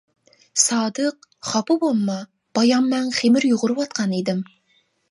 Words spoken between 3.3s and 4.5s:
يۇغۇرۇۋاتقان ئىدىم.